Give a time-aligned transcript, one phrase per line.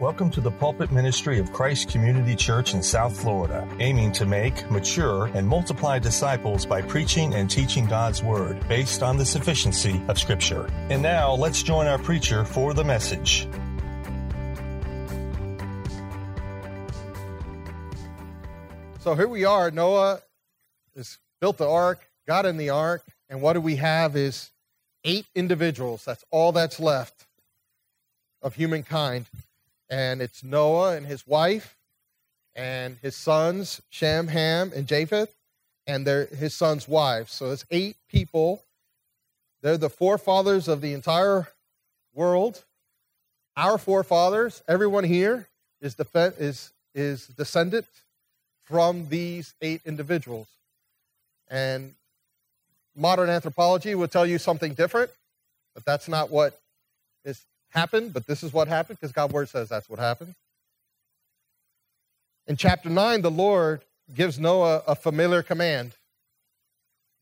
[0.00, 4.68] Welcome to the pulpit ministry of Christ Community Church in South Florida, aiming to make,
[4.68, 10.18] mature, and multiply disciples by preaching and teaching God's Word based on the sufficiency of
[10.18, 10.66] Scripture.
[10.90, 13.46] And now let's join our preacher for the message.
[18.98, 19.70] So here we are.
[19.70, 20.22] Noah
[20.96, 24.50] has built the ark, got in the ark, and what do we have is
[25.04, 26.04] eight individuals.
[26.04, 27.26] That's all that's left
[28.42, 29.26] of humankind
[29.90, 31.76] and it's Noah and his wife
[32.54, 35.34] and his sons, Shem, Ham, and Japheth,
[35.86, 37.32] and their, his sons' wives.
[37.32, 38.62] So it's eight people.
[39.62, 41.48] They're the forefathers of the entire
[42.14, 42.64] world.
[43.56, 45.48] Our forefathers, everyone here,
[45.80, 47.86] is, def- is, is descendant
[48.64, 50.48] from these eight individuals.
[51.48, 51.94] And
[52.96, 55.10] modern anthropology will tell you something different,
[55.74, 56.58] but that's not what
[57.24, 60.34] is happened, but this is what happened because God's word says that's what happened.
[62.46, 63.82] In chapter 9, the Lord
[64.14, 65.92] gives Noah a familiar command.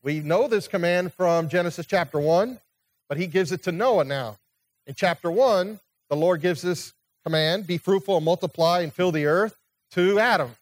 [0.03, 2.59] We know this command from Genesis chapter 1,
[3.07, 4.37] but he gives it to Noah now.
[4.85, 9.25] In chapter 1, the Lord gives this command be fruitful and multiply and fill the
[9.25, 9.57] earth
[9.91, 10.55] to Adam.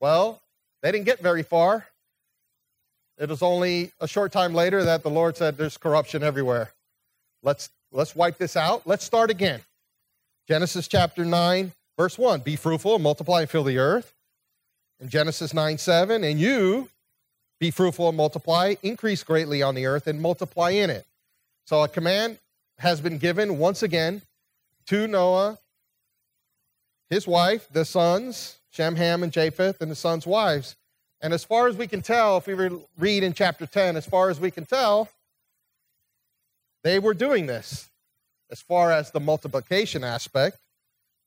[0.00, 0.40] Well,
[0.82, 1.86] they didn't get very far.
[3.18, 6.72] It was only a short time later that the Lord said, There's corruption everywhere.
[7.42, 8.86] Let's Let's wipe this out.
[8.86, 9.60] Let's start again.
[10.46, 14.14] Genesis chapter 9, verse 1 Be fruitful and multiply and fill the earth.
[15.00, 16.88] And Genesis 9 7, and you
[17.58, 21.06] be fruitful and multiply, increase greatly on the earth and multiply in it.
[21.66, 22.38] So a command
[22.78, 24.22] has been given once again
[24.86, 25.58] to Noah,
[27.10, 30.76] his wife, the sons, Shem, Ham, and Japheth, and the sons' wives.
[31.20, 32.54] And as far as we can tell, if we
[32.98, 35.08] read in chapter 10, as far as we can tell,
[36.82, 37.88] they were doing this.
[38.50, 40.58] As far as the multiplication aspect,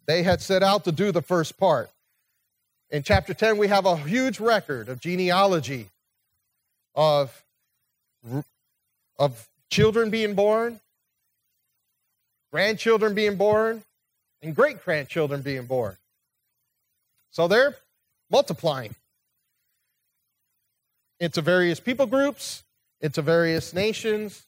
[0.06, 1.90] they had set out to do the first part.
[2.90, 5.90] In chapter 10, we have a huge record of genealogy
[6.96, 7.44] of,
[9.18, 10.80] of children being born,
[12.52, 13.84] grandchildren being born,
[14.42, 15.98] and great grandchildren being born.
[17.32, 17.76] So they're
[18.30, 18.94] multiplying
[21.20, 22.64] into various people groups,
[23.02, 24.44] into various nations,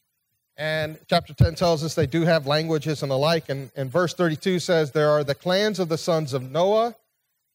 [0.56, 3.48] and chapter 10 tells us they do have languages and the like.
[3.48, 6.94] And, and verse 32 says, There are the clans of the sons of Noah.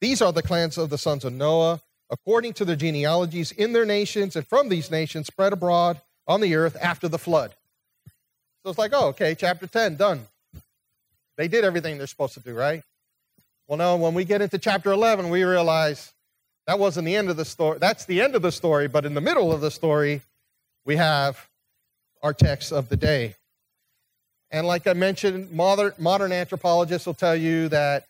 [0.02, 3.86] These are the clans of the sons of Noah, according to their genealogies in their
[3.86, 7.54] nations, and from these nations spread abroad on the earth after the flood.
[8.64, 10.28] So it's like, oh, okay, chapter 10, done.
[11.38, 12.84] They did everything they're supposed to do, right?
[13.68, 16.14] Well, no, when we get into chapter 11, we realize
[16.68, 17.80] that wasn't the end of the story.
[17.80, 20.22] That's the end of the story, but in the middle of the story,
[20.86, 21.48] we have
[22.24, 23.36] our text of the day.
[24.52, 28.06] And like I mentioned, modern, modern anthropologists will tell you that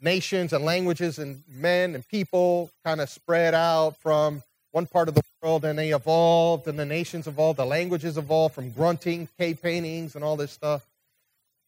[0.00, 5.14] nations and languages and men and people kind of spread out from one part of
[5.14, 9.62] the world and they evolved and the nations evolved, the languages evolved from grunting, cave
[9.62, 10.84] paintings, and all this stuff.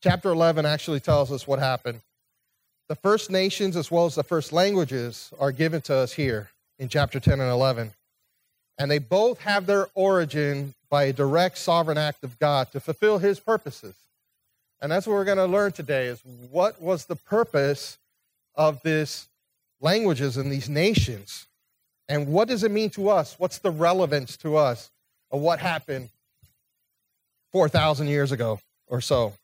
[0.02, 2.00] Chapter 11 actually tells us what happened.
[2.88, 6.88] The first nations as well as the first languages are given to us here in
[6.88, 7.92] chapter 10 and 11.
[8.78, 13.18] And they both have their origin by a direct sovereign act of God to fulfill
[13.18, 13.94] his purposes.
[14.80, 17.98] And that's what we're going to learn today is what was the purpose
[18.54, 19.26] of these
[19.80, 21.46] languages and these nations?
[22.08, 23.34] And what does it mean to us?
[23.38, 24.90] What's the relevance to us
[25.30, 26.08] of what happened
[27.52, 29.34] 4,000 years ago or so?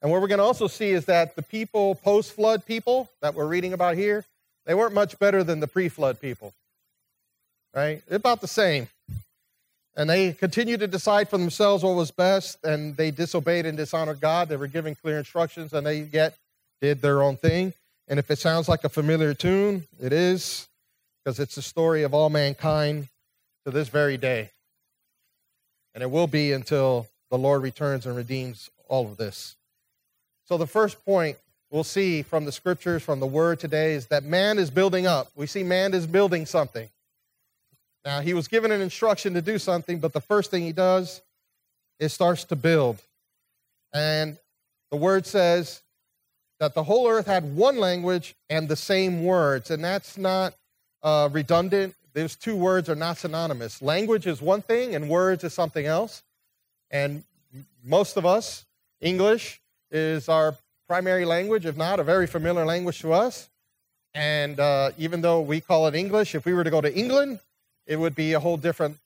[0.00, 3.34] And what we're going to also see is that the people, post flood people that
[3.34, 4.24] we're reading about here,
[4.64, 6.52] they weren't much better than the pre flood people.
[7.74, 8.02] Right?
[8.10, 8.88] About the same.
[9.98, 14.20] And they continued to decide for themselves what was best, and they disobeyed and dishonored
[14.20, 14.48] God.
[14.48, 16.38] They were given clear instructions, and they yet
[16.80, 17.74] did their own thing.
[18.06, 20.68] And if it sounds like a familiar tune, it is,
[21.18, 23.08] because it's the story of all mankind
[23.64, 24.50] to this very day.
[25.94, 29.56] And it will be until the Lord returns and redeems all of this.
[30.44, 31.38] So, the first point
[31.72, 35.32] we'll see from the scriptures, from the word today, is that man is building up.
[35.34, 36.88] We see man is building something.
[38.08, 41.20] Now, he was given an instruction to do something, but the first thing he does
[42.00, 43.02] is starts to build.
[43.92, 44.38] And
[44.90, 45.82] the word says
[46.58, 49.70] that the whole earth had one language and the same words.
[49.70, 50.54] And that's not
[51.02, 51.96] uh, redundant.
[52.14, 53.82] Those two words are not synonymous.
[53.82, 56.22] Language is one thing, and words is something else.
[56.90, 57.24] And
[57.84, 58.64] most of us,
[59.02, 59.60] English
[59.90, 60.56] is our
[60.88, 63.50] primary language, if not a very familiar language to us.
[64.14, 67.40] And uh, even though we call it English, if we were to go to England,
[67.88, 68.98] it would be a whole different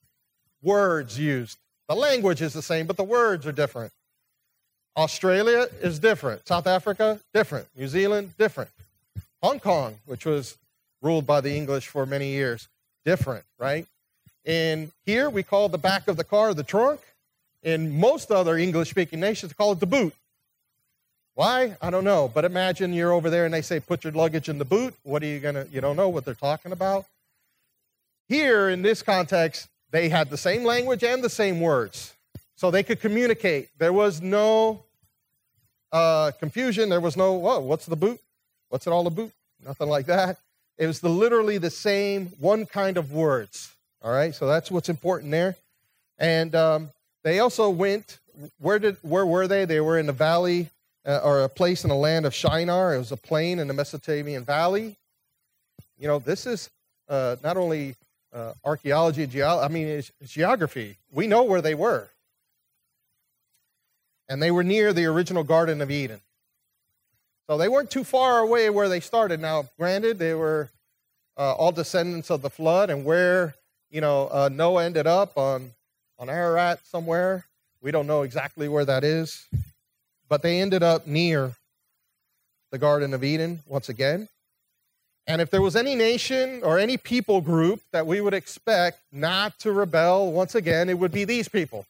[0.62, 1.56] words used.
[1.88, 3.92] The language is the same, but the words are different.
[4.96, 6.46] Australia is different.
[6.46, 7.68] South Africa, different.
[7.76, 8.70] New Zealand, different.
[9.42, 10.58] Hong Kong, which was
[11.00, 12.68] ruled by the English for many years,
[13.04, 13.86] different, right?
[14.44, 17.00] In here, we call the back of the car the trunk.
[17.62, 20.14] In most other English speaking nations, call it the boot.
[21.34, 21.76] Why?
[21.80, 22.30] I don't know.
[22.32, 24.94] But imagine you're over there and they say, put your luggage in the boot.
[25.04, 27.06] What are you going to, you don't know what they're talking about.
[28.32, 32.14] Here, in this context, they had the same language and the same words.
[32.56, 33.68] So they could communicate.
[33.76, 34.84] There was no
[35.92, 36.88] uh, confusion.
[36.88, 38.18] There was no, whoa, what's the boot?
[38.70, 39.30] What's it all about?
[39.62, 40.38] Nothing like that.
[40.78, 43.70] It was the, literally the same one kind of words.
[44.00, 45.54] All right, so that's what's important there.
[46.16, 46.88] And um,
[47.24, 48.18] they also went.
[48.60, 49.66] Where did where were they?
[49.66, 50.70] They were in the valley
[51.04, 52.94] uh, or a place in the land of Shinar.
[52.94, 54.96] It was a plain in the Mesopotamian valley.
[55.98, 56.70] You know, this is
[57.10, 57.94] uh, not only
[58.32, 59.64] uh, archaeology, geology.
[59.64, 60.96] I mean, geography.
[61.12, 62.08] We know where they were,
[64.28, 66.20] and they were near the original Garden of Eden.
[67.46, 69.40] So they weren't too far away where they started.
[69.40, 70.70] Now, granted, they were
[71.36, 73.54] uh, all descendants of the flood, and where
[73.90, 75.72] you know uh, Noah ended up on
[76.18, 77.44] on Ararat somewhere.
[77.80, 79.46] We don't know exactly where that is,
[80.28, 81.52] but they ended up near
[82.70, 84.28] the Garden of Eden once again.
[85.26, 89.58] And if there was any nation or any people group that we would expect not
[89.60, 91.86] to rebel once again, it would be these people.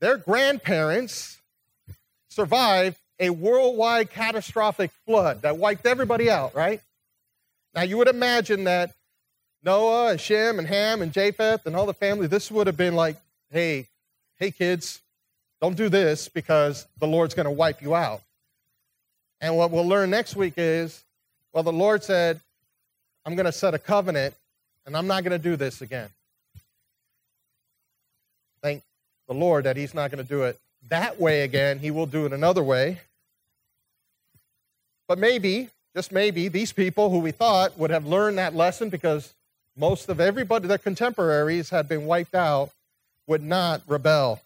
[0.00, 1.38] Their grandparents
[2.30, 6.80] survived a worldwide catastrophic flood that wiped everybody out, right?
[7.74, 8.94] Now, you would imagine that
[9.62, 12.94] Noah and Shem and Ham and Japheth and all the family, this would have been
[12.94, 13.16] like,
[13.50, 13.88] hey,
[14.38, 15.00] hey, kids,
[15.60, 18.22] don't do this because the Lord's going to wipe you out.
[19.40, 21.04] And what we'll learn next week is,
[21.52, 22.40] well, the Lord said,
[23.24, 24.34] I'm going to set a covenant
[24.86, 26.08] and I'm not going to do this again.
[28.62, 28.82] Thank
[29.28, 30.58] the Lord that He's not going to do it
[30.88, 31.78] that way again.
[31.78, 33.00] He will do it another way.
[35.06, 39.34] But maybe, just maybe, these people who we thought would have learned that lesson because
[39.76, 42.70] most of everybody, their contemporaries, had been wiped out,
[43.26, 44.40] would not rebel.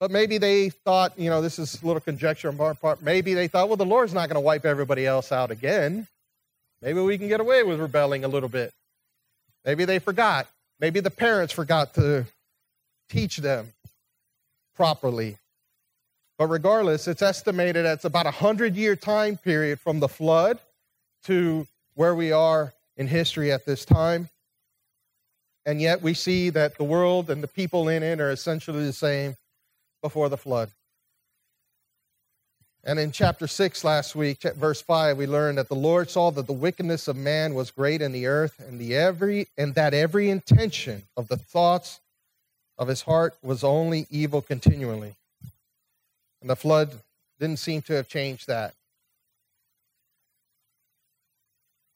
[0.00, 3.02] But maybe they thought, you know, this is a little conjecture on our part.
[3.02, 6.06] Maybe they thought, well, the Lord's not going to wipe everybody else out again.
[6.84, 8.70] Maybe we can get away with rebelling a little bit.
[9.64, 10.46] Maybe they forgot.
[10.78, 12.26] Maybe the parents forgot to
[13.08, 13.72] teach them
[14.76, 15.38] properly.
[16.36, 20.58] But regardless, it's estimated that it's about a hundred year time period from the flood
[21.24, 24.28] to where we are in history at this time.
[25.64, 28.92] And yet we see that the world and the people in it are essentially the
[28.92, 29.36] same
[30.02, 30.70] before the flood.
[32.86, 36.46] And in chapter 6 last week, verse 5, we learned that the Lord saw that
[36.46, 40.28] the wickedness of man was great in the earth, and, the every, and that every
[40.28, 42.00] intention of the thoughts
[42.76, 45.14] of his heart was only evil continually.
[46.42, 46.92] And the flood
[47.40, 48.74] didn't seem to have changed that.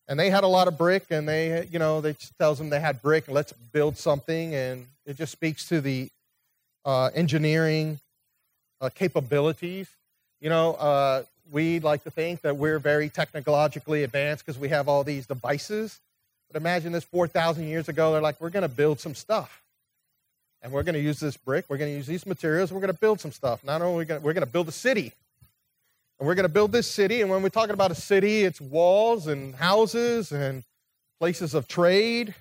[0.09, 2.81] And they had a lot of brick, and they, you know, they tells them they
[2.81, 4.55] had brick, and let's build something.
[4.55, 6.09] And it just speaks to the
[6.87, 8.01] uh, engineering
[8.81, 9.89] uh, capabilities.
[10.41, 14.89] You know, uh, we like to think that we're very technologically advanced because we have
[14.89, 16.01] all these devices.
[16.51, 19.63] But imagine this 4,000 years ago, they're like, we're going to build some stuff.
[20.63, 22.93] And we're going to use this brick, we're going to use these materials, we're going
[22.93, 23.63] to build some stuff.
[23.63, 25.13] Not only we we're going to build a city.
[26.19, 27.21] And we're going to build this city.
[27.21, 30.65] And when we're talking about a city, it's walls and houses and
[31.21, 32.35] places of trade.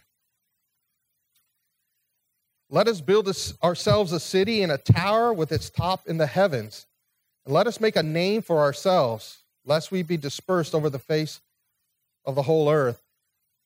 [2.69, 3.29] Let us build
[3.63, 6.87] ourselves a city and a tower with its top in the heavens.
[7.47, 11.39] And let us make a name for ourselves, lest we be dispersed over the face
[12.25, 13.01] of the whole earth.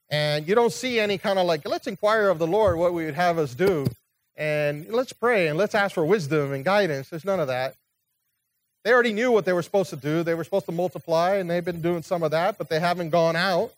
[0.08, 3.06] And you don't see any kind of like, let's inquire of the Lord what we
[3.06, 3.88] would have us do
[4.36, 7.10] and let's pray and let's ask for wisdom and guidance.
[7.10, 7.74] There's none of that.
[8.84, 10.22] They already knew what they were supposed to do.
[10.22, 13.10] They were supposed to multiply, and they've been doing some of that, but they haven't
[13.10, 13.72] gone out.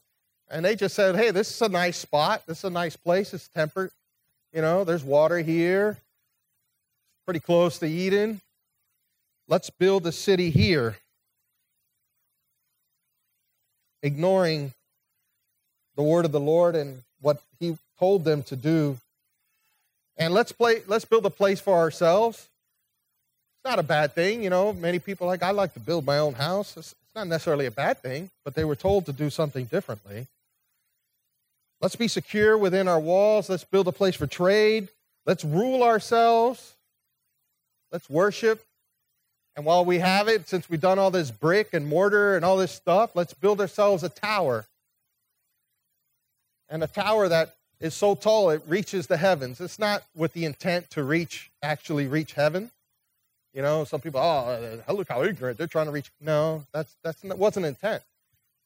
[0.50, 2.44] And they just said, hey, this is a nice spot.
[2.46, 3.34] This is a nice place.
[3.34, 3.92] It's temperate.
[4.54, 5.98] You know, there's water here,
[7.26, 8.42] pretty close to Eden.
[9.48, 10.98] Let's build a city here.
[14.02, 14.74] Ignoring
[15.96, 18.98] the word of the Lord and what he told them to do.
[20.18, 22.38] And let's play let's build a place for ourselves.
[22.38, 24.74] It's not a bad thing you know.
[24.74, 26.78] Many people like i like to build my own house.
[26.78, 30.28] It's, it's not necessarily a bad thing but they were told to do something differently.
[31.82, 33.50] Let's be secure within our walls.
[33.50, 34.88] Let's build a place for trade.
[35.26, 36.74] Let's rule ourselves.
[37.92, 38.64] Let's worship
[39.56, 42.58] and while we have it since we've done all this brick and mortar and all
[42.58, 44.66] this stuff let's build ourselves a tower
[46.70, 49.60] and a tower that is so tall it reaches the heavens.
[49.60, 52.72] It's not with the intent to reach, actually reach heaven.
[53.54, 56.10] You know, some people, oh, uh, look how ignorant they're trying to reach.
[56.20, 58.02] No, that's that's not, wasn't intent.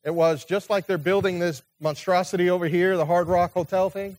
[0.03, 4.17] It was just like they're building this monstrosity over here, the Hard Rock Hotel thing.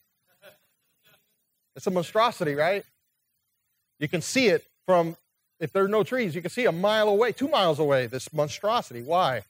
[1.77, 2.85] It's a monstrosity, right?
[4.01, 5.17] You can see it from
[5.61, 8.33] if there are no trees, you can see a mile away, two miles away, this
[8.33, 9.03] monstrosity.
[9.03, 9.43] Why?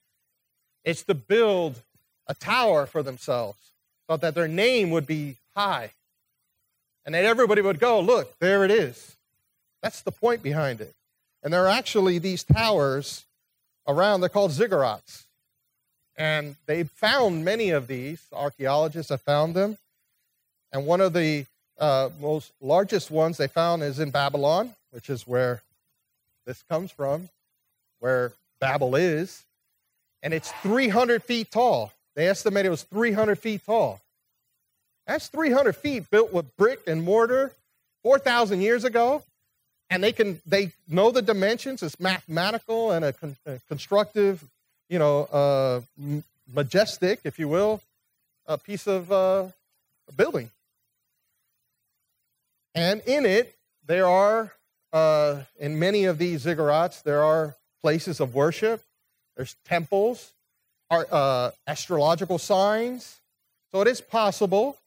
[0.85, 1.83] It's to build
[2.27, 3.59] a tower for themselves
[4.09, 5.93] so that their name would be high.
[7.05, 9.17] And that everybody would go, look, there it is.
[9.83, 10.95] That's the point behind it.
[11.43, 13.25] And there are actually these towers
[13.87, 15.25] around, they're called ziggurats.
[16.17, 18.21] And they found many of these.
[18.33, 19.79] Archaeologists have found them.
[20.73, 21.47] And one of the
[21.79, 25.63] uh, most largest ones they found is in Babylon, which is where
[26.49, 27.29] this comes from,
[28.01, 29.45] where Babel is.
[30.23, 31.93] And it's 300 feet tall.
[32.17, 34.01] They estimate it was 300 feet tall.
[35.07, 37.53] That's 300 feet built with brick and mortar
[38.03, 39.23] 4,000 years ago
[39.91, 44.45] and they can they know the dimensions it's mathematical and a, con- a constructive
[44.89, 45.81] you know uh,
[46.55, 47.81] majestic if you will
[48.47, 49.47] a piece of uh,
[50.09, 50.51] a building
[52.75, 53.55] and in it
[53.87, 54.53] there are
[54.93, 58.83] uh, in many of these ziggurats there are places of worship
[59.37, 60.33] there's temples
[60.91, 63.19] are, uh, astrological signs
[63.71, 64.79] so it is possible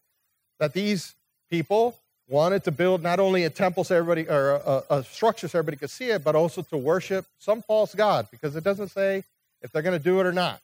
[0.59, 1.13] that these
[1.49, 1.95] people
[2.31, 5.77] wanted to build not only a temple so everybody or a, a, structure so everybody
[5.77, 9.23] could see it, but also to worship some false god because it doesn't say
[9.61, 10.59] if they're going to do it or not.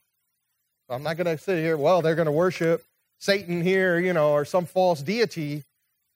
[0.88, 1.76] So I'm not going to sit here.
[1.76, 2.84] Well, they're going to worship
[3.18, 5.64] Satan here, you know, or some false deity,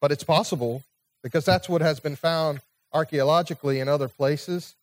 [0.00, 0.82] but it's possible
[1.22, 2.60] because that's what has been found
[2.92, 4.74] archaeologically in other places.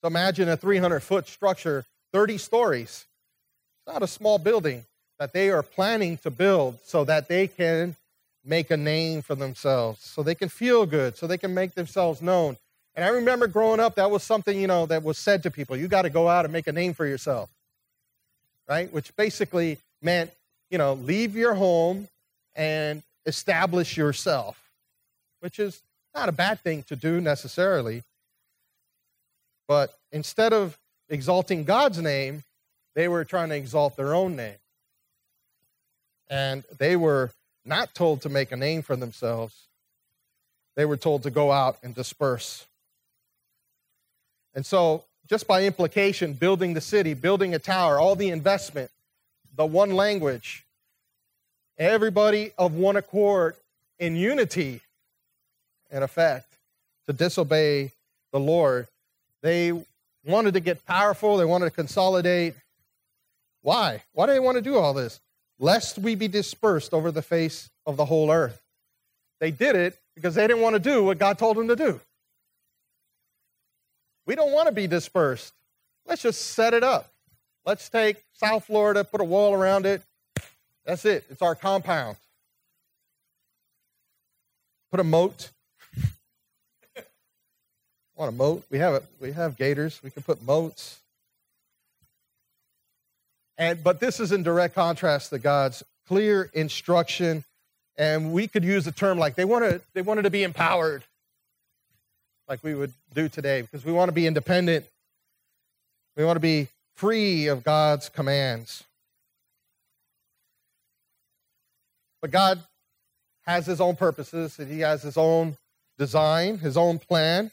[0.00, 3.06] So imagine a 300 foot structure, 30 stories.
[3.78, 4.84] It's not a small building
[5.18, 7.94] that they are planning to build so that they can
[8.44, 12.20] make a name for themselves, so they can feel good, so they can make themselves
[12.20, 12.56] known.
[12.94, 15.76] And I remember growing up, that was something, you know, that was said to people.
[15.76, 17.50] You got to go out and make a name for yourself,
[18.68, 18.92] right?
[18.92, 20.30] Which basically meant,
[20.70, 22.08] you know, leave your home
[22.56, 24.58] and establish yourself,
[25.40, 25.80] which is
[26.14, 28.02] not a bad thing to do necessarily.
[29.68, 30.78] But instead of
[31.08, 32.44] exalting God's name,
[32.94, 34.56] they were trying to exalt their own name.
[36.28, 37.30] And they were
[37.64, 39.68] not told to make a name for themselves.
[40.74, 42.66] They were told to go out and disperse.
[44.54, 48.90] And so, just by implication, building the city, building a tower, all the investment,
[49.54, 50.64] the one language,
[51.78, 53.56] everybody of one accord
[53.98, 54.80] in unity,
[55.92, 56.56] in effect,
[57.06, 57.92] to disobey
[58.32, 58.88] the Lord.
[59.42, 59.72] They
[60.24, 62.54] wanted to get powerful, they wanted to consolidate.
[63.60, 64.02] Why?
[64.12, 65.20] Why do they want to do all this?
[65.62, 68.60] lest we be dispersed over the face of the whole earth.
[69.38, 72.00] They did it because they didn't want to do what God told them to do.
[74.26, 75.54] We don't want to be dispersed.
[76.04, 77.08] Let's just set it up.
[77.64, 80.02] Let's take South Florida, put a wall around it.
[80.84, 81.24] That's it.
[81.30, 82.16] It's our compound.
[84.90, 85.50] Put a moat.
[88.16, 88.64] Want a moat?
[88.70, 89.04] We have it.
[89.20, 90.00] We have gators.
[90.02, 91.00] We can put moats.
[93.58, 97.44] And, but this is in direct contrast to God's clear instruction.
[97.96, 101.04] And we could use a term like they wanted, they wanted to be empowered,
[102.48, 104.86] like we would do today, because we want to be independent.
[106.16, 108.84] We want to be free of God's commands.
[112.20, 112.60] But God
[113.46, 115.56] has his own purposes and he has his own
[115.98, 117.50] design, his own plan.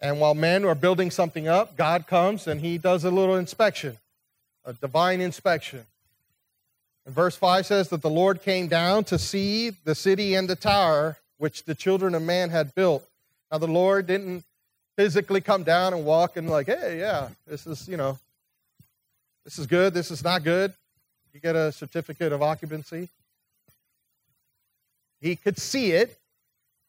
[0.00, 3.98] And while men are building something up, God comes and he does a little inspection
[4.68, 5.86] a divine inspection.
[7.06, 10.56] And verse 5 says that the Lord came down to see the city and the
[10.56, 13.02] tower which the children of man had built.
[13.50, 14.44] Now, the Lord didn't
[14.94, 18.18] physically come down and walk and, like, hey, yeah, this is, you know,
[19.44, 20.74] this is good, this is not good.
[21.32, 23.08] You get a certificate of occupancy.
[25.22, 26.18] He could see it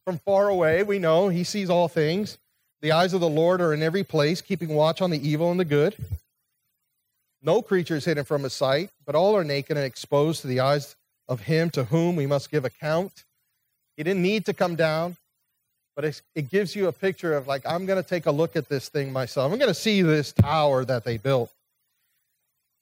[0.03, 0.83] from far away.
[0.83, 2.37] We know he sees all things.
[2.81, 5.59] The eyes of the Lord are in every place, keeping watch on the evil and
[5.59, 5.95] the good.
[7.41, 10.61] No creature is hidden from his sight, but all are naked and exposed to the
[10.61, 10.95] eyes
[11.27, 13.25] of him to whom we must give account.
[13.97, 15.17] He didn't need to come down,
[15.95, 18.69] but it gives you a picture of like, I'm going to take a look at
[18.69, 19.51] this thing myself.
[19.51, 21.51] I'm going to see this tower that they built.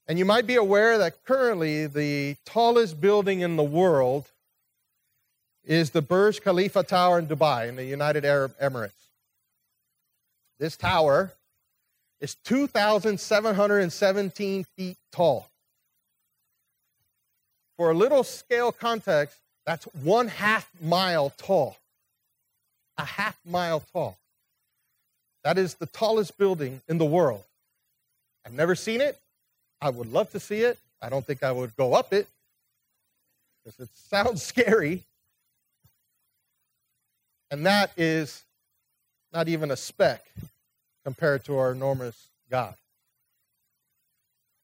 [0.08, 4.25] And you might be aware that currently the tallest building in the world
[5.66, 8.92] is the Burj Khalifa Tower in Dubai in the United Arab Emirates.
[10.60, 11.34] This tower
[12.20, 15.48] is 2,717 feet tall.
[17.78, 21.78] For a little scale context, that's one half mile tall.
[22.98, 24.18] A half mile tall.
[25.44, 27.44] That is the tallest building in the world.
[28.46, 29.20] I've never seen it.
[29.80, 30.80] I would love to see it.
[31.02, 32.28] I don't think I would go up it
[33.64, 35.04] because it sounds scary.
[37.52, 38.44] And that is
[39.38, 40.25] not even a speck
[41.06, 42.74] compared to our enormous God.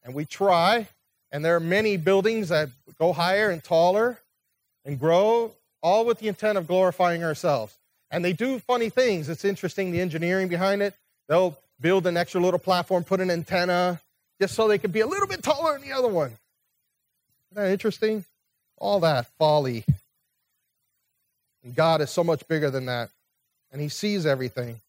[0.02, 0.88] And we try,
[1.30, 4.18] and there are many buildings that go higher and taller
[4.84, 7.76] and grow, all with the intent of glorifying ourselves.
[8.10, 9.28] And they do funny things.
[9.28, 10.94] It's interesting, the engineering behind it.
[11.28, 14.00] They'll build an extra little platform, put an antenna,
[14.40, 16.36] just so they can be a little bit taller than the other one.
[17.52, 18.24] Isn't that interesting?
[18.78, 19.84] All that folly.
[21.62, 23.10] And God is so much bigger than that.
[23.74, 24.80] And He sees everything.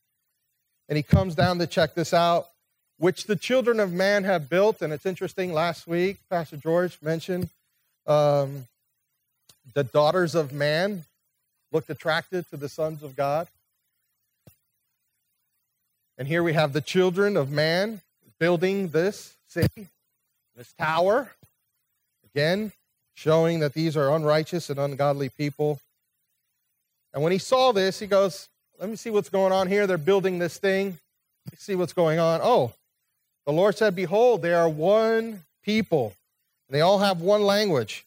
[0.87, 2.45] And He comes down to check this out,
[2.99, 4.83] which the children of man have built.
[4.83, 7.49] And it's interesting, last week, Pastor George mentioned
[8.05, 8.67] um,
[9.73, 11.03] the daughters of man
[11.71, 13.47] looked attracted to the sons of God.
[16.19, 18.01] And here we have the children of man
[18.39, 19.87] building this city,
[20.55, 21.31] this tower.
[22.35, 22.71] Again,
[23.15, 25.79] showing that these are unrighteous and ungodly people.
[27.15, 28.47] And when he saw this, he goes,
[28.79, 29.87] Let me see what's going on here.
[29.87, 30.97] They're building this thing.
[31.51, 32.41] Let's see what's going on.
[32.43, 32.73] Oh,
[33.45, 36.13] the Lord said, Behold, they are one people.
[36.69, 38.05] They all have one language.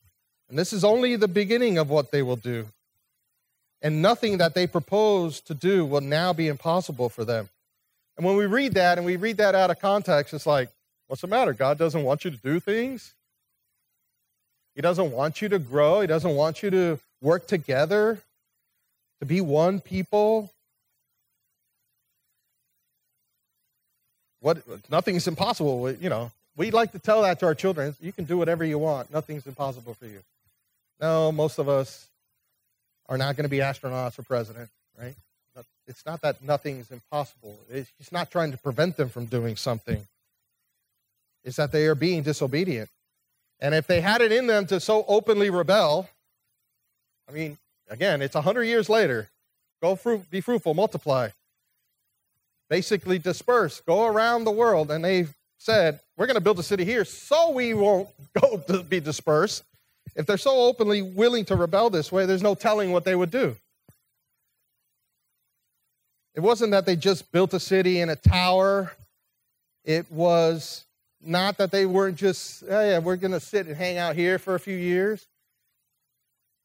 [0.49, 2.67] And this is only the beginning of what they will do.
[3.81, 7.49] And nothing that they propose to do will now be impossible for them.
[8.17, 10.71] And when we read that and we read that out of context, it's like,
[11.07, 11.53] what's the matter?
[11.53, 13.15] God doesn't want you to do things?
[14.75, 16.01] He doesn't want you to grow.
[16.01, 18.19] He doesn't want you to work together,
[19.21, 20.51] to be one people.
[24.41, 24.59] What
[24.91, 25.91] nothing's impossible.
[25.93, 27.95] You know, we like to tell that to our children.
[28.01, 29.13] You can do whatever you want.
[29.13, 30.21] Nothing's impossible for you.
[31.01, 32.07] No, most of us
[33.09, 34.69] are not going to be astronauts or president,
[35.01, 35.15] right?
[35.87, 37.57] It's not that nothing is impossible.
[37.73, 40.07] He's not trying to prevent them from doing something.
[41.45, 42.91] It's that they are being disobedient.
[43.59, 46.09] And if they had it in them to so openly rebel,
[47.29, 47.57] I mean,
[47.89, 49.31] again, it's a hundred years later.
[49.83, 51.31] Go fruit, be fruitful, multiply.
[52.69, 55.27] Basically disperse, go around the world, and they
[55.57, 58.09] said, "We're going to build a city here, so we won't
[58.41, 59.65] go to be dispersed."
[60.15, 63.31] If they're so openly willing to rebel this way, there's no telling what they would
[63.31, 63.57] do.
[66.35, 68.93] It wasn't that they just built a city in a tower.
[69.85, 70.85] It was
[71.21, 74.39] not that they weren't just, oh yeah, we're going to sit and hang out here
[74.39, 75.27] for a few years.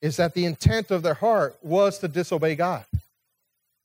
[0.01, 2.85] Is that the intent of their heart was to disobey God.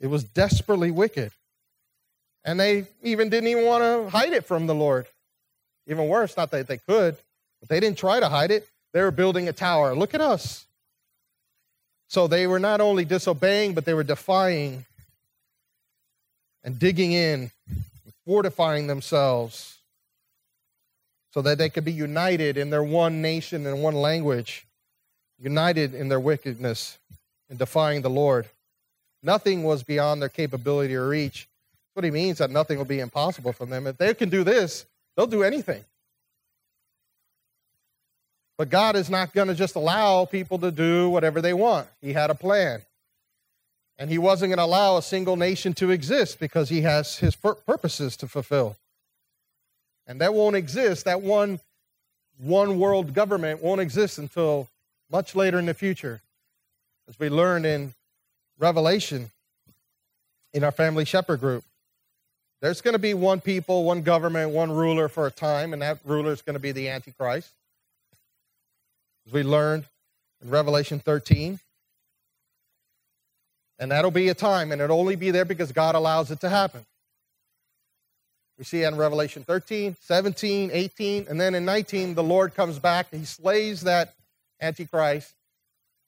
[0.01, 1.33] It was desperately wicked.
[2.49, 5.07] And they even didn't even want to hide it from the Lord.
[5.87, 7.15] Even worse, not that they could,
[7.61, 8.67] but they didn't try to hide it.
[8.95, 9.95] They were building a tower.
[9.95, 10.65] Look at us.
[12.09, 14.87] So they were not only disobeying, but they were defying
[16.65, 17.51] and digging in,
[18.25, 19.77] fortifying themselves
[21.35, 24.67] so that they could be united in their one nation and one language,
[25.39, 26.97] united in their wickedness
[27.51, 28.49] and defying the Lord.
[29.23, 31.47] Nothing was beyond their capability or reach.
[31.99, 33.89] What he means that nothing will be impossible for them.
[33.89, 35.85] If they can do this, they'll do anything.
[38.57, 41.89] But God is not going to just allow people to do whatever they want.
[42.01, 42.83] He had a plan.
[43.99, 47.35] And he wasn't going to allow a single nation to exist because he has his
[47.35, 48.77] purposes to fulfill.
[50.07, 51.07] And that won't exist.
[51.07, 51.59] That one,
[52.39, 54.69] one world government won't exist until
[55.11, 56.21] much later in the future.
[57.09, 57.95] As we learned in
[58.57, 59.33] Revelation
[60.53, 61.65] in our family shepherd group,
[62.61, 65.99] there's going to be one people, one government, one ruler for a time, and that
[66.05, 67.53] ruler is going to be the Antichrist.
[69.27, 69.85] As we learned
[70.43, 71.61] in Revelation 13,
[73.79, 76.49] and that'll be a time, and it'll only be there because God allows it to
[76.49, 76.85] happen.
[78.59, 83.07] We see in Revelation 13, 17, 18, and then in 19, the Lord comes back,
[83.13, 84.15] he slays that
[84.61, 85.33] Antichrist,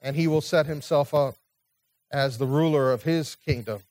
[0.03, 1.37] and he will set himself up
[2.11, 3.83] as the ruler of his kingdom.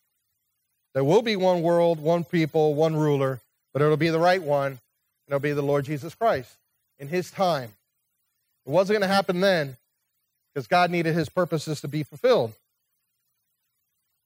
[0.94, 3.40] There will be one world, one people, one ruler,
[3.74, 4.80] but it'll be the right one, and
[5.28, 6.56] it'll be the Lord Jesus Christ
[6.98, 7.72] in his time.
[8.66, 9.78] It wasn't going to happen then
[10.54, 12.54] because God needed his purposes to be fulfilled.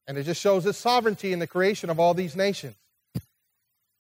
[0.08, 2.76] And it just shows his sovereignty in the creation of all these nations.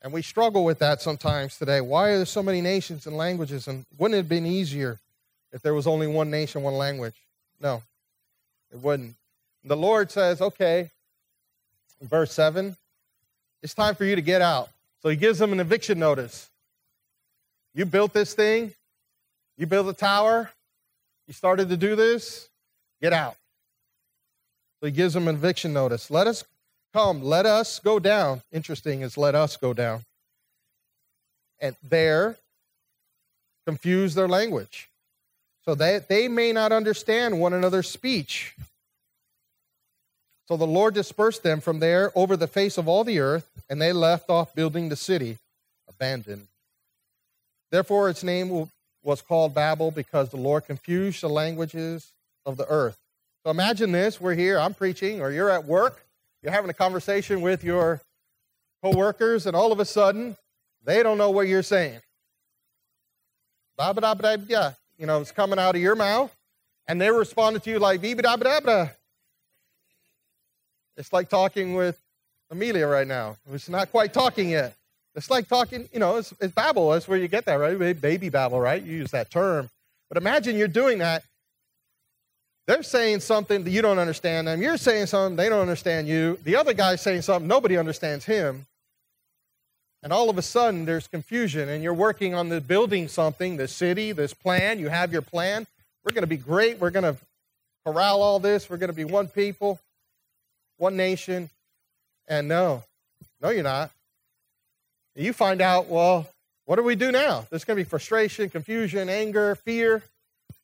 [0.01, 1.79] And we struggle with that sometimes today.
[1.79, 3.69] Why are there so many nations and languages?
[3.69, 4.99] And wouldn't it have been easier
[5.53, 7.15] if there was only one nation, one language?
[7.61, 7.83] No,
[8.73, 9.15] it wouldn't.
[9.63, 10.89] The Lord says, okay,
[12.07, 12.75] verse 7,
[13.61, 14.69] it's time for you to get out.
[15.01, 16.49] So he gives them an eviction notice.
[17.73, 18.73] You built this thing,
[19.57, 20.51] you built a tower,
[21.27, 22.49] you started to do this,
[23.01, 23.35] get out.
[24.79, 26.11] So he gives them an eviction notice.
[26.11, 26.43] Let us
[26.93, 28.43] Come, let us go down.
[28.51, 30.03] Interesting is let us go down.
[31.59, 32.37] And there,
[33.65, 34.89] confuse their language.
[35.65, 38.55] So that they may not understand one another's speech.
[40.53, 43.81] So the Lord dispersed them from there over the face of all the earth, and
[43.81, 45.39] they left off building the city,
[45.89, 46.45] abandoned.
[47.71, 48.69] Therefore, its name
[49.01, 52.11] was called Babel because the Lord confused the languages
[52.45, 52.99] of the earth.
[53.43, 56.05] So imagine this we're here, I'm preaching, or you're at work,
[56.43, 57.99] you're having a conversation with your
[58.83, 60.37] coworkers, and all of a sudden,
[60.85, 61.99] they don't know what you're saying.
[63.79, 66.31] You know, it's coming out of your mouth,
[66.87, 68.01] and they're responding to you like,
[70.97, 71.99] it's like talking with
[72.51, 73.37] Amelia right now.
[73.51, 74.75] It's not quite talking yet.
[75.15, 76.89] It's like talking, you know, it's, it's Babel.
[76.91, 77.99] That's where you get that, right?
[77.99, 78.81] Baby Babel, right?
[78.81, 79.69] You use that term.
[80.09, 81.23] But imagine you're doing that
[82.65, 84.61] they're saying something that you don't understand them.
[84.61, 86.39] You're saying something, they don't understand you.
[86.43, 88.65] The other guy's saying something, nobody understands him.
[90.01, 93.67] And all of a sudden, there's confusion, and you're working on the building something, the
[93.67, 94.79] city, this plan.
[94.79, 95.65] You have your plan.
[96.03, 96.79] We're going to be great.
[96.79, 97.17] We're going to
[97.85, 98.69] corral all this.
[98.69, 99.79] We're going to be one people,
[100.77, 101.49] one nation.
[102.27, 102.83] And no,
[103.41, 103.91] no, you're not.
[105.15, 106.27] You find out, well,
[106.65, 107.45] what do we do now?
[107.49, 110.01] There's going to be frustration, confusion, anger, fear.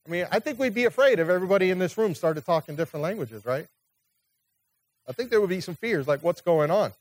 [0.08, 3.04] I mean, I think we'd be afraid if everybody in this room started talking different
[3.04, 3.68] languages, right?
[5.08, 6.94] I think there would be some fears like, what's going on?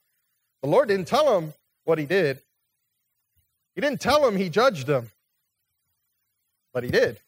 [0.63, 2.41] The Lord didn't tell him what he did.
[3.75, 5.11] He didn't tell him he judged them,
[6.73, 7.21] but he did.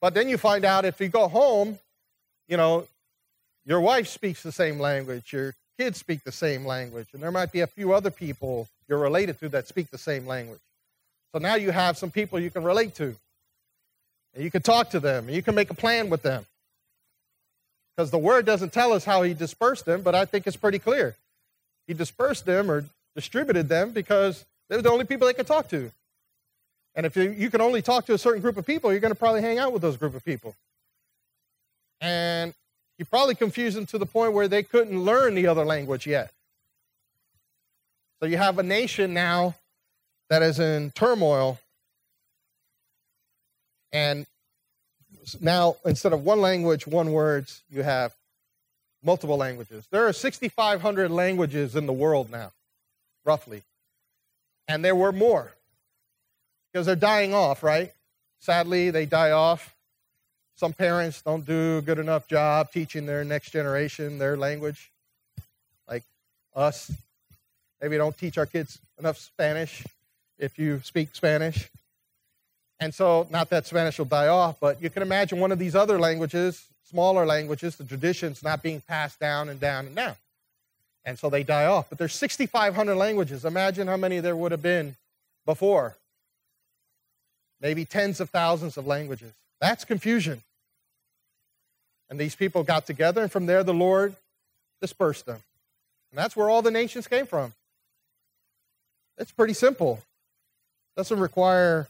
[0.00, 1.78] But then you find out if you go home,
[2.48, 2.86] you know,
[3.68, 7.52] your wife speaks the same language, your kids speak the same language, and there might
[7.52, 10.60] be a few other people you're related to that speak the same language.
[11.32, 13.14] So now you have some people you can relate to.
[14.34, 16.46] And you can talk to them, and you can make a plan with them.
[17.94, 20.78] Because the word doesn't tell us how he dispersed them, but I think it's pretty
[20.78, 21.16] clear.
[21.86, 25.90] He dispersed them or distributed them because they're the only people they could talk to.
[26.94, 29.12] And if you, you can only talk to a certain group of people, you're going
[29.12, 30.54] to probably hang out with those group of people.
[32.00, 32.54] And
[32.98, 36.32] he probably confused them to the point where they couldn't learn the other language yet.
[38.20, 39.54] So you have a nation now
[40.28, 41.58] that is in turmoil
[43.92, 44.26] and
[45.40, 48.14] now, instead of one language, one words, you have
[49.02, 49.86] multiple languages.
[49.90, 52.52] There are 6,500 languages in the world now,
[53.24, 53.62] roughly.
[54.66, 55.54] And there were more
[56.72, 57.92] because they're dying off, right?
[58.40, 59.74] Sadly, they die off.
[60.58, 64.90] Some parents don't do a good enough job teaching their next generation their language,
[65.88, 66.02] like
[66.52, 66.90] us.
[67.80, 69.84] Maybe don't teach our kids enough Spanish
[70.36, 71.70] if you speak Spanish.
[72.80, 75.76] And so, not that Spanish will die off, but you can imagine one of these
[75.76, 80.16] other languages, smaller languages, the traditions not being passed down and down and down.
[81.04, 81.88] And so they die off.
[81.88, 83.44] But there's 6,500 languages.
[83.44, 84.96] Imagine how many there would have been
[85.46, 85.94] before.
[87.60, 89.32] Maybe tens of thousands of languages.
[89.60, 90.42] That's confusion.
[92.10, 94.16] And these people got together, and from there the Lord
[94.80, 95.42] dispersed them.
[96.10, 97.52] And that's where all the nations came from.
[99.18, 100.00] It's pretty simple.
[100.96, 101.88] Doesn't require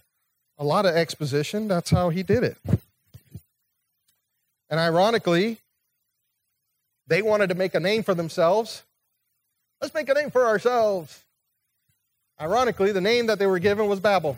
[0.59, 1.68] a lot of exposition.
[1.68, 2.57] That's how he did it.
[4.70, 5.59] And ironically,
[7.07, 8.83] they wanted to make a name for themselves.
[9.81, 11.22] Let's make a name for ourselves.
[12.40, 14.37] Ironically, the name that they were given was Babel.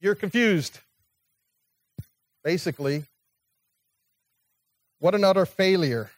[0.00, 0.78] You're confused.
[2.44, 3.04] Basically,
[5.00, 6.10] what an utter failure.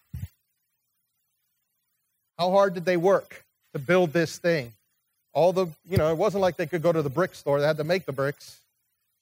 [2.38, 4.72] How hard did they work to build this thing?
[5.32, 7.60] all the, you know, it wasn't like they could go to the brick store.
[7.60, 8.60] They had to make the bricks,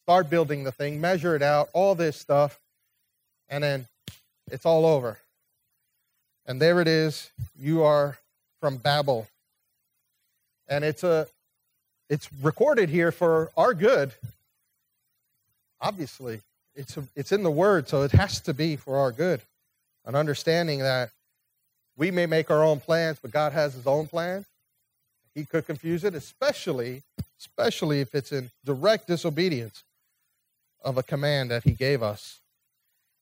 [0.04, 2.58] start building the thing, measure it out, all this stuff,
[3.48, 3.86] and then
[4.50, 5.18] it's all over.
[6.46, 7.30] And there it is.
[7.58, 8.18] You are
[8.60, 9.28] from Babel.
[10.68, 11.26] And it's a
[12.08, 14.12] it's recorded here for our good.
[15.80, 16.40] Obviously,
[16.74, 19.40] it's a, it's in the word, so it has to be for our good.
[20.04, 21.10] An understanding that
[21.96, 24.44] we may make our own plans, but God has his own plan
[25.34, 27.02] he could confuse it, especially,
[27.38, 29.84] especially if it's in direct disobedience
[30.82, 32.40] of a command that he gave us.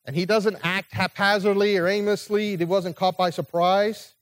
[0.05, 2.57] And he doesn't act haphazardly or aimlessly.
[2.57, 4.15] He wasn't caught by surprise.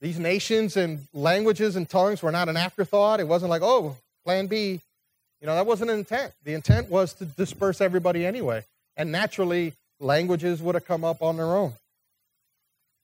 [0.00, 3.20] These nations and languages and tongues were not an afterthought.
[3.20, 4.80] It wasn't like, oh, plan B.
[5.40, 6.32] You know, that wasn't an intent.
[6.44, 8.64] The intent was to disperse everybody anyway.
[8.96, 9.72] And naturally,
[10.02, 11.72] languages would have come up on their own.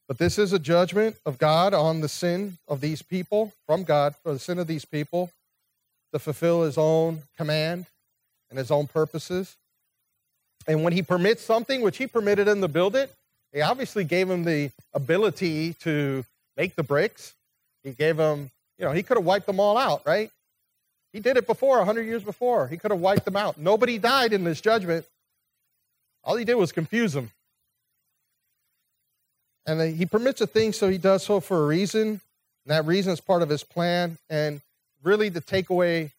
[0.09, 4.15] But this is a judgment of God on the sin of these people, from God
[4.23, 5.31] for the sin of these people,
[6.13, 7.87] to fulfill his own command
[8.49, 9.57] and his own purposes.
[10.67, 13.15] And when he permits something, which he permitted them to build it,
[13.53, 16.25] He obviously gave him the ability to
[16.57, 17.35] make the bricks.
[17.83, 20.31] He gave him, you know, he could have wiped them all out, right?
[21.13, 22.69] He did it before, 100 years before.
[22.69, 23.57] He could have wiped them out.
[23.57, 25.07] Nobody died in this judgment.
[26.29, 27.31] All he did was confuse them.
[29.67, 32.07] And he permits a thing, so he does so for a reason.
[32.09, 32.21] And
[32.67, 34.19] that reason is part of his plan.
[34.29, 34.61] And
[35.03, 36.11] really, the takeaway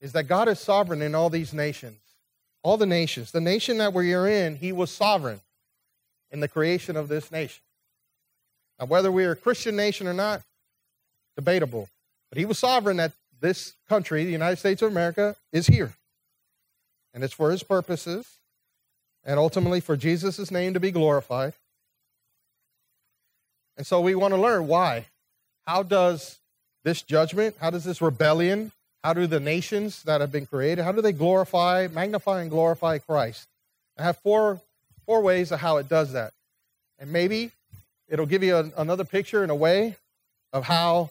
[0.00, 2.00] is that God is sovereign in all these nations.
[2.64, 3.30] All the nations.
[3.30, 5.40] The nation that we are in, he was sovereign
[6.32, 7.62] in the creation of this nation.
[8.80, 10.42] Now, whether we are a Christian nation or not,
[11.36, 11.88] debatable.
[12.30, 15.94] But he was sovereign that this country, the United States of America, is here.
[17.14, 18.26] And it's for his purposes
[19.26, 21.52] and ultimately for Jesus' name to be glorified.
[23.76, 25.06] And so we want to learn why.
[25.66, 26.38] How does
[26.84, 28.70] this judgment, how does this rebellion,
[29.02, 32.98] how do the nations that have been created, how do they glorify, magnify, and glorify
[32.98, 33.48] Christ?
[33.98, 34.60] I have four,
[35.04, 36.32] four ways of how it does that.
[36.98, 37.50] And maybe
[38.08, 39.96] it'll give you a, another picture in a way
[40.52, 41.10] of how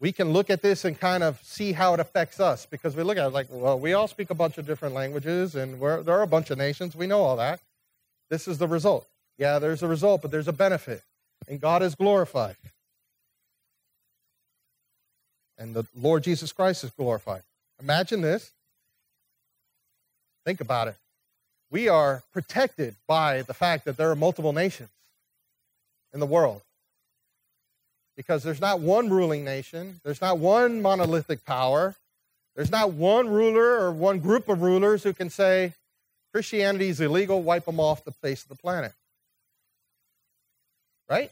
[0.00, 3.02] we can look at this and kind of see how it affects us because we
[3.02, 6.10] look at it like, well, we all speak a bunch of different languages and there
[6.10, 6.94] are a bunch of nations.
[6.94, 7.60] We know all that.
[8.30, 9.06] This is the result.
[9.38, 11.02] Yeah, there's a result, but there's a benefit.
[11.48, 12.56] And God is glorified.
[15.56, 17.42] And the Lord Jesus Christ is glorified.
[17.80, 18.52] Imagine this.
[20.44, 20.96] Think about it.
[21.70, 24.90] We are protected by the fact that there are multiple nations
[26.14, 26.62] in the world
[28.18, 31.94] because there's not one ruling nation, there's not one monolithic power,
[32.56, 35.72] there's not one ruler or one group of rulers who can say
[36.34, 38.92] Christianity is illegal, wipe them off the face of the planet.
[41.08, 41.30] Right?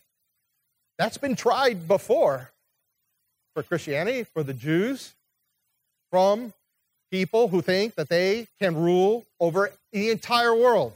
[0.96, 2.52] That's been tried before
[3.52, 5.12] for Christianity, for the Jews,
[6.12, 6.52] from
[7.10, 10.92] people who think that they can rule over the entire world.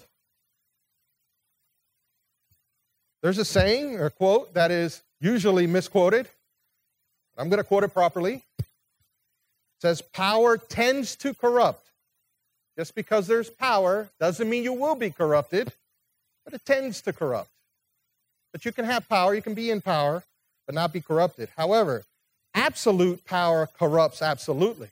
[3.24, 6.28] There's a saying or quote that is usually misquoted.
[7.37, 8.42] I'm going to quote it properly.
[8.59, 8.66] It
[9.80, 11.87] says, Power tends to corrupt.
[12.76, 15.72] Just because there's power doesn't mean you will be corrupted,
[16.44, 17.50] but it tends to corrupt.
[18.52, 20.24] But you can have power, you can be in power,
[20.66, 21.50] but not be corrupted.
[21.56, 22.04] However,
[22.54, 24.88] absolute power corrupts absolutely.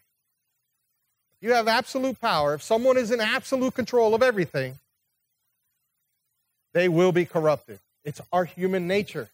[1.40, 4.78] If you have absolute power, if someone is in absolute control of everything,
[6.74, 7.78] they will be corrupted.
[8.04, 9.28] It's our human nature.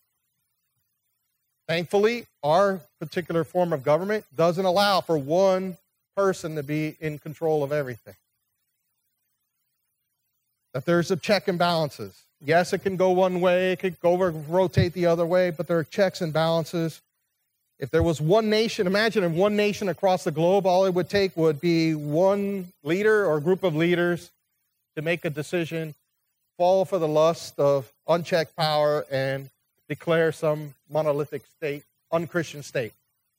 [1.66, 5.78] Thankfully, our particular form of government doesn't allow for one
[6.16, 8.14] person to be in control of everything.
[10.74, 12.20] That there's a check and balances.
[12.40, 15.66] Yes, it can go one way, it could go over, rotate the other way, but
[15.66, 17.00] there are checks and balances.
[17.78, 21.08] If there was one nation, imagine if one nation across the globe, all it would
[21.08, 24.30] take would be one leader or group of leaders
[24.96, 25.94] to make a decision,
[26.58, 29.48] fall for the lust of unchecked power, and
[29.88, 32.92] declare some monolithic state, unchristian state.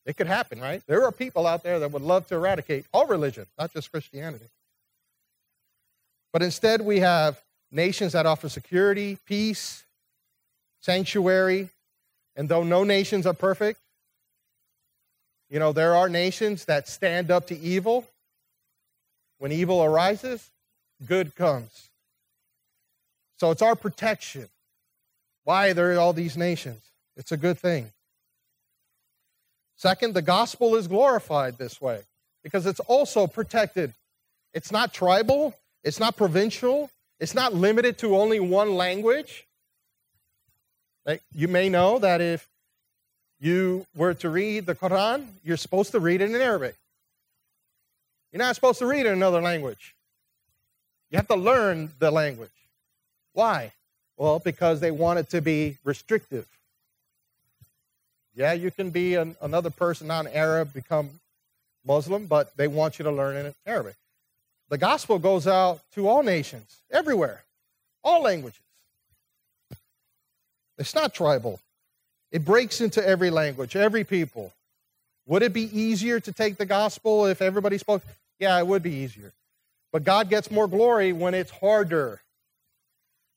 [0.05, 0.83] It could happen, right?
[0.87, 4.45] There are people out there that would love to eradicate all religion, not just Christianity.
[6.31, 9.83] But instead, we have nations that offer security, peace,
[10.81, 11.69] sanctuary,
[12.35, 13.79] and though no nations are perfect,
[15.49, 18.05] you know, there are nations that stand up to evil.
[19.37, 20.49] When evil arises,
[21.05, 21.89] good comes.
[23.37, 24.49] So it's our protection
[25.45, 26.81] why there are all these nations.
[27.15, 27.91] It's a good thing.
[29.77, 32.01] Second, the gospel is glorified this way
[32.43, 33.93] because it's also protected.
[34.53, 35.53] It's not tribal,
[35.83, 39.45] it's not provincial, it's not limited to only one language.
[41.05, 42.47] Like you may know that if
[43.39, 46.75] you were to read the Quran, you're supposed to read it in Arabic.
[48.31, 49.95] You're not supposed to read it in another language.
[51.11, 52.49] You have to learn the language.
[53.33, 53.71] Why?
[54.17, 56.47] Well, because they want it to be restrictive.
[58.35, 61.09] Yeah, you can be an, another person, non Arab, become
[61.85, 63.95] Muslim, but they want you to learn in Arabic.
[64.69, 67.43] The gospel goes out to all nations, everywhere,
[68.03, 68.59] all languages.
[70.77, 71.59] It's not tribal,
[72.31, 74.51] it breaks into every language, every people.
[75.27, 78.03] Would it be easier to take the gospel if everybody spoke?
[78.39, 79.31] Yeah, it would be easier.
[79.91, 82.21] But God gets more glory when it's harder.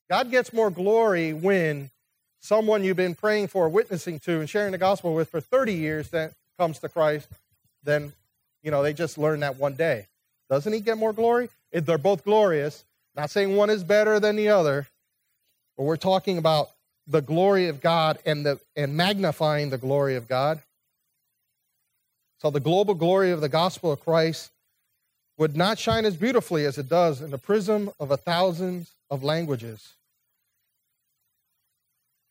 [0.08, 1.90] God gets more glory when
[2.40, 6.08] someone you've been praying for, witnessing to, and sharing the gospel with for 30 years
[6.10, 7.28] that comes to Christ
[7.84, 8.12] than,
[8.62, 10.06] you know, they just learned that one day.
[10.48, 11.50] Doesn't he get more glory?
[11.72, 12.84] If they're both glorious.
[13.14, 14.86] Not saying one is better than the other,
[15.76, 16.70] but we're talking about
[17.06, 20.60] the glory of God and the and magnifying the glory of God.
[22.38, 24.50] So the global glory of the gospel of Christ
[25.36, 29.24] would not shine as beautifully as it does in the prism of a thousands of
[29.24, 29.94] languages.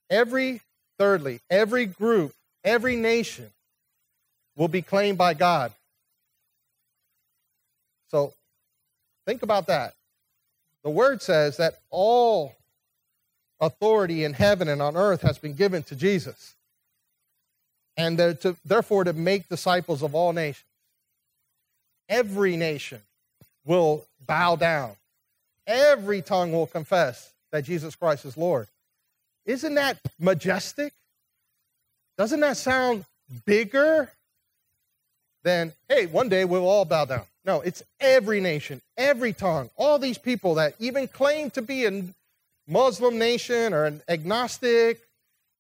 [0.10, 0.62] Every,
[0.98, 3.50] thirdly, every group, every nation
[4.56, 5.72] will be claimed by God.
[8.10, 8.34] So
[9.26, 9.94] think about that.
[10.84, 12.56] The word says that all
[13.60, 16.56] authority in heaven and on earth has been given to Jesus.
[17.98, 20.64] And to, therefore, to make disciples of all nations.
[22.08, 23.02] Every nation
[23.66, 24.92] will bow down,
[25.66, 28.68] every tongue will confess that Jesus Christ is Lord.
[29.48, 30.94] Isn't that majestic?
[32.18, 33.06] Doesn't that sound
[33.46, 34.12] bigger
[35.44, 37.24] than, hey, one day we'll all bow down?
[37.46, 42.04] No, it's every nation, every tongue, all these people that even claim to be a
[42.68, 45.00] Muslim nation or an agnostic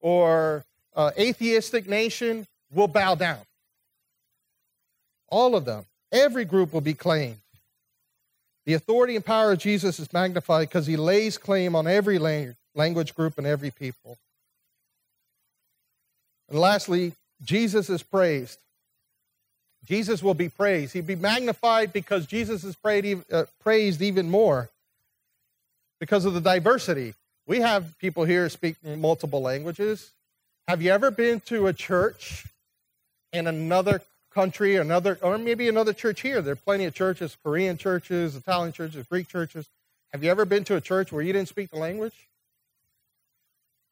[0.02, 3.40] or uh, atheistic nation will bow down.
[5.30, 5.86] All of them.
[6.12, 7.38] Every group will be claimed.
[8.66, 12.20] The authority and power of Jesus is magnified because he lays claim on every
[12.78, 14.18] language group and every people.
[16.50, 17.14] And lastly,
[17.44, 18.60] Jesus is praised.
[19.86, 20.94] Jesus will be praised.
[20.94, 22.76] He'd be magnified because Jesus is
[23.32, 24.70] uh, praised even more
[26.00, 27.14] because of the diversity.
[27.46, 30.12] We have people here speaking multiple languages.
[30.68, 32.46] Have you ever been to a church
[33.32, 34.02] in another
[34.34, 36.42] country, another, or maybe another church here?
[36.42, 39.68] There are plenty of churches, Korean churches, Italian churches, Greek churches.
[40.12, 42.28] Have you ever been to a church where you didn't speak the language?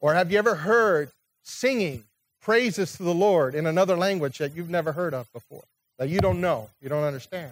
[0.01, 1.09] Or have you ever heard
[1.43, 2.03] singing
[2.41, 5.63] praises to the Lord in another language that you've never heard of before,
[5.97, 7.51] that you don't know, you don't understand?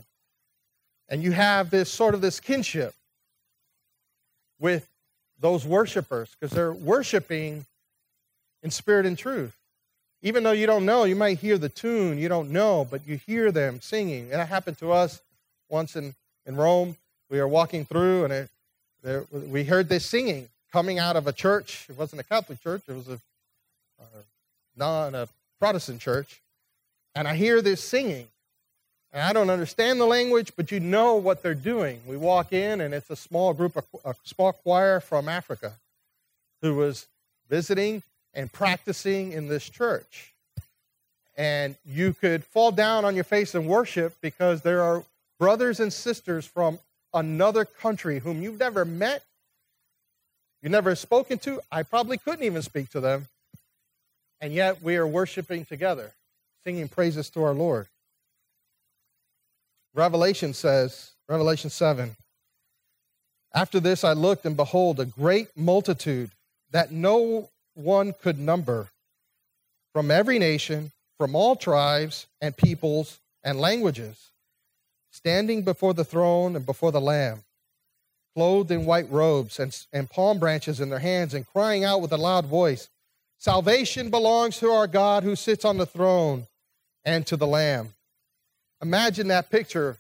[1.10, 2.94] And you have this sort of this kinship
[4.60, 4.88] with
[5.40, 7.66] those worshipers because they're worshiping
[8.62, 9.56] in spirit and truth.
[10.22, 13.18] Even though you don't know, you might hear the tune, you don't know, but you
[13.18, 14.24] hear them singing.
[14.24, 15.22] And that happened to us
[15.70, 16.96] once in, in Rome.
[17.30, 18.50] We were walking through and it,
[19.04, 21.86] there, we heard this singing coming out of a church.
[21.90, 23.20] It wasn't a Catholic church, it was a,
[24.00, 24.06] a
[24.76, 26.42] non a Protestant church.
[27.16, 28.28] And I hear this singing.
[29.14, 32.02] And I don't understand the language, but you know what they're doing.
[32.08, 35.74] We walk in, and it's a small group, of, a small choir from Africa
[36.64, 37.06] who was
[37.48, 38.02] visiting
[38.34, 40.34] and practicing in this church.
[41.38, 45.04] And you could fall down on your face and worship because there are
[45.38, 46.80] brothers and sisters from
[47.14, 49.24] another country whom you've never met,
[50.64, 51.62] you've never spoken to.
[51.72, 53.28] I probably couldn't even speak to them.
[54.42, 56.12] And yet we are worshiping together,
[56.64, 57.88] singing praises to our Lord.
[59.94, 62.16] Revelation says, Revelation 7,
[63.54, 66.32] after this I looked, and behold, a great multitude
[66.72, 68.90] that no one could number
[69.94, 74.32] from every nation, from all tribes and peoples and languages,
[75.12, 77.44] standing before the throne and before the Lamb,
[78.36, 82.12] clothed in white robes and, and palm branches in their hands, and crying out with
[82.12, 82.90] a loud voice
[83.44, 86.48] Salvation belongs to our God who sits on the throne
[87.04, 87.90] and to the Lamb.
[88.82, 89.98] Imagine that picture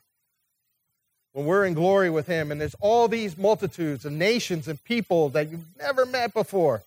[1.34, 5.28] when we're in glory with Him, and there's all these multitudes of nations and people
[5.28, 6.84] that you've never met before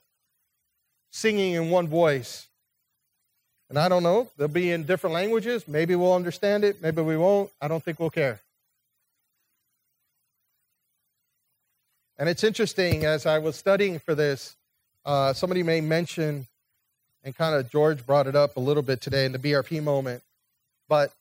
[1.11, 2.47] singing in one voice.
[3.69, 5.69] And I don't know, they'll be in different languages.
[5.69, 7.51] Maybe we'll understand it, maybe we won't.
[7.61, 8.41] I don't think we'll care.
[12.19, 14.57] And it's interesting as I was studying for this,
[15.05, 16.47] uh, somebody may mention,
[17.23, 20.23] and kind of George brought it up a little bit today in the BRP moment,
[20.89, 21.13] but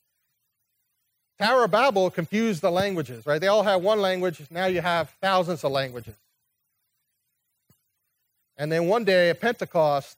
[1.38, 3.42] Tower of Babel confused the languages, right?
[3.42, 4.42] They all have one language.
[4.50, 6.16] Now you have thousands of languages.
[8.58, 10.16] And then one day at Pentecost,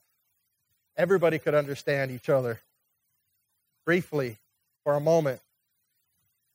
[0.96, 2.60] everybody could understand each other
[3.84, 4.36] briefly
[4.84, 5.40] for a moment.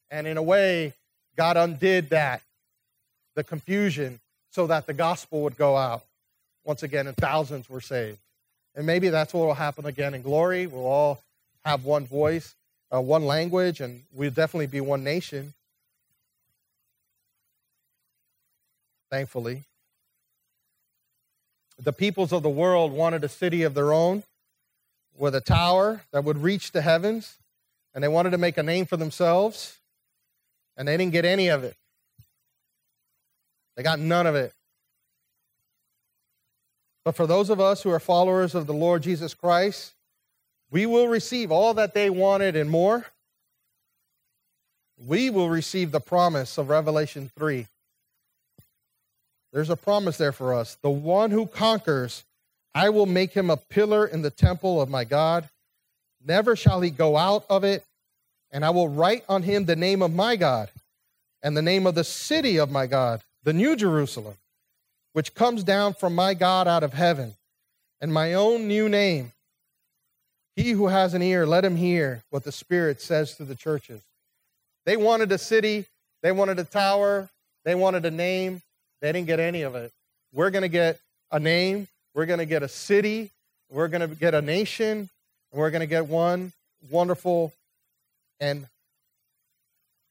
[0.09, 0.93] And in a way,
[1.35, 2.41] God undid that,
[3.35, 4.19] the confusion,
[4.51, 6.03] so that the gospel would go out
[6.63, 8.19] once again and thousands were saved.
[8.75, 10.67] And maybe that's what will happen again in glory.
[10.67, 11.21] We'll all
[11.65, 12.55] have one voice,
[12.93, 15.53] uh, one language, and we'll definitely be one nation.
[19.09, 19.63] Thankfully
[21.83, 24.23] the peoples of the world wanted a city of their own
[25.17, 27.37] with a tower that would reach the heavens,
[27.93, 29.77] and they wanted to make a name for themselves,
[30.77, 31.75] and they didn't get any of it.
[33.75, 34.53] They got none of it.
[37.05, 39.93] But for those of us who are followers of the Lord Jesus Christ,
[40.71, 43.05] we will receive all that they wanted and more.
[44.97, 47.67] We will receive the promise of Revelation 3
[49.53, 50.77] there's a promise there for us.
[50.81, 52.25] The one who conquers,
[52.73, 55.47] I will make him a pillar in the temple of my God.
[56.25, 57.85] Never shall he go out of it.
[58.51, 60.69] And I will write on him the name of my God
[61.43, 64.35] and the name of the city of my God, the new Jerusalem,
[65.13, 67.35] which comes down from my God out of heaven.
[68.01, 69.31] and my own new name.
[70.57, 74.01] He who has an ear, let him hear what the Spirit says to the churches.
[74.85, 75.85] They wanted a city,
[76.21, 77.29] they wanted a tower,
[77.63, 78.61] they wanted a name.
[79.01, 79.93] They didn't get any of it.
[80.33, 80.99] We're going to get
[81.31, 83.31] a name, we're going to get a city,
[83.71, 85.09] we're going to get a nation,
[85.51, 86.51] and we're going to get one
[86.91, 87.53] wonderful
[88.41, 88.67] and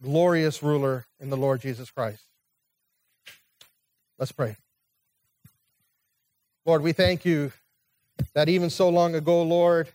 [0.03, 2.23] glorious ruler in the Lord Jesus Christ.
[4.23, 4.55] Let's pray.
[6.65, 7.51] Lord, we thank you
[8.35, 9.89] that even so long ago, Lord,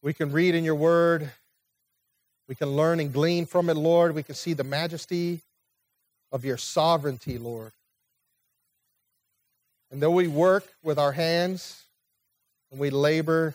[0.00, 1.30] we can read in your word,
[2.48, 4.14] we can learn and glean from it, Lord.
[4.14, 5.42] We can see the majesty
[6.32, 7.72] of your sovereignty, Lord.
[9.90, 11.82] And though we work with our hands
[12.70, 13.54] and we labor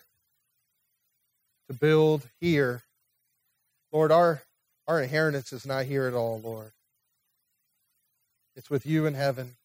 [1.69, 2.83] to build here,
[3.91, 4.43] Lord, our,
[4.87, 6.71] our inheritance is not here at all, Lord.
[8.55, 9.55] It's with you in heaven.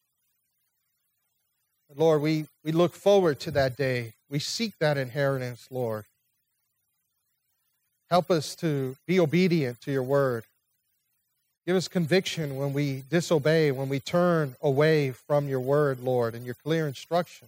[1.95, 4.13] Lord, we, we look forward to that day.
[4.29, 6.05] We seek that inheritance, Lord.
[8.09, 10.45] Help us to be obedient to your word.
[11.65, 16.45] Give us conviction when we disobey, when we turn away from your word, Lord, and
[16.45, 17.47] your clear instruction.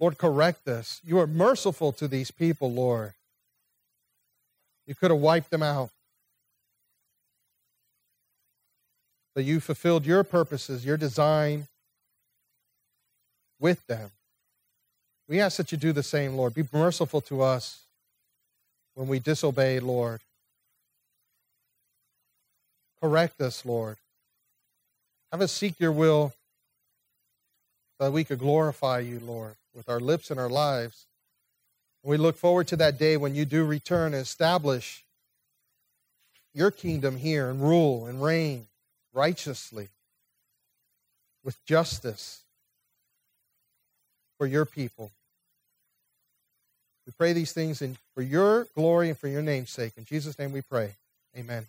[0.00, 1.00] Lord, correct us.
[1.04, 3.12] You are merciful to these people, Lord.
[4.86, 5.90] You could have wiped them out.
[9.34, 11.66] But you fulfilled your purposes, your design
[13.58, 14.10] with them.
[15.28, 16.54] We ask that you do the same, Lord.
[16.54, 17.80] Be merciful to us
[18.94, 20.20] when we disobey, Lord.
[23.00, 23.96] Correct us, Lord.
[25.32, 26.32] Have us seek your will
[27.98, 31.06] so that we could glorify you, Lord, with our lips and our lives.
[32.02, 35.04] We look forward to that day when you do return and establish
[36.52, 38.66] your kingdom here and rule and reign
[39.14, 39.88] righteously
[41.42, 42.42] with justice
[44.36, 45.10] for your people.
[47.06, 49.92] We pray these things in, for your glory and for your name's sake.
[49.96, 50.94] In Jesus' name we pray.
[51.36, 51.66] Amen.